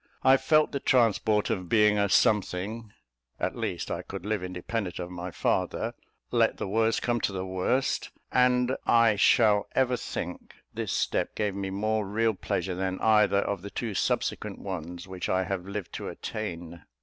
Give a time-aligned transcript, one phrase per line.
[0.23, 2.91] I felt the transport of being a something:
[3.39, 5.93] at least, I could live independent of my father,
[6.31, 11.53] let the worst come to the worst; and I shall ever think this step gave
[11.53, 15.93] me more real pleasure than either of the two subsequent ones which I have lived
[15.93, 16.83] to attain.